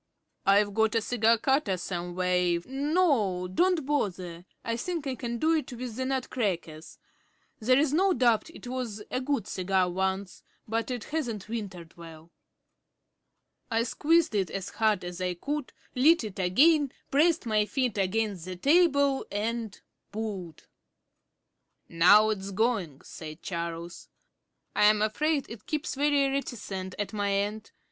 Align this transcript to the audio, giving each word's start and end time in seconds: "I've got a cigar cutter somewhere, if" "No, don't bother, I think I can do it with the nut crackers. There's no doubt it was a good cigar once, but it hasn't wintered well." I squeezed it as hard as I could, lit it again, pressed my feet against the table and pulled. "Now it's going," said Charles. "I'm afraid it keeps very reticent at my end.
"I've 0.47 0.73
got 0.73 0.95
a 0.95 1.01
cigar 1.01 1.37
cutter 1.37 1.77
somewhere, 1.77 2.35
if" 2.35 2.65
"No, 2.95 3.47
don't 3.47 3.85
bother, 3.85 4.45
I 4.65 4.75
think 4.75 5.05
I 5.05 5.13
can 5.13 5.37
do 5.37 5.53
it 5.53 5.71
with 5.73 5.95
the 5.95 6.05
nut 6.05 6.31
crackers. 6.31 6.97
There's 7.59 7.93
no 7.93 8.11
doubt 8.11 8.49
it 8.49 8.65
was 8.65 9.03
a 9.11 9.21
good 9.21 9.45
cigar 9.47 9.91
once, 9.91 10.41
but 10.67 10.89
it 10.89 11.03
hasn't 11.03 11.47
wintered 11.47 11.95
well." 11.97 12.31
I 13.69 13.83
squeezed 13.83 14.33
it 14.33 14.49
as 14.49 14.69
hard 14.69 15.05
as 15.05 15.21
I 15.21 15.35
could, 15.35 15.71
lit 15.93 16.23
it 16.23 16.39
again, 16.39 16.91
pressed 17.11 17.45
my 17.45 17.67
feet 17.67 17.95
against 17.99 18.45
the 18.45 18.55
table 18.55 19.23
and 19.31 19.79
pulled. 20.11 20.65
"Now 21.87 22.31
it's 22.31 22.49
going," 22.49 23.01
said 23.01 23.43
Charles. 23.43 24.09
"I'm 24.75 25.03
afraid 25.03 25.45
it 25.47 25.67
keeps 25.67 25.93
very 25.93 26.25
reticent 26.27 26.95
at 26.97 27.13
my 27.13 27.31
end. 27.33 27.69